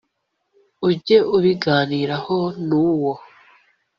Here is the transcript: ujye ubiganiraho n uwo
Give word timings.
ujye 0.87 1.17
ubiganiraho 1.35 2.37
n 2.67 2.69
uwo 2.87 3.11